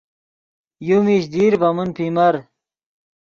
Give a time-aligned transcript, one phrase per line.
[0.87, 2.33] یو میش دیر ڤے من پیمر